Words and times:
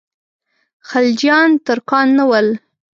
خلجیان 0.89 1.49
ترکان 1.65 2.07
نه 2.17 2.23
ول. 2.29 2.47